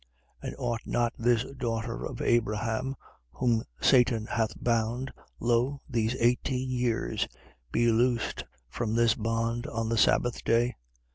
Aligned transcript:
13:16. 0.43 0.47
And 0.47 0.55
ought 0.57 0.79
not 0.87 1.13
this 1.15 1.43
daughter 1.59 2.07
of 2.07 2.23
Abraham, 2.23 2.95
whom 3.33 3.63
Satan 3.81 4.25
hath 4.25 4.59
bound, 4.59 5.13
lo, 5.39 5.79
these 5.87 6.15
eighteen 6.19 6.71
years, 6.71 7.27
be 7.71 7.85
loosed 7.91 8.45
from 8.67 8.95
this 8.95 9.13
bond 9.13 9.67
on 9.67 9.89
the 9.89 9.99
sabbath 9.99 10.43
day? 10.43 10.73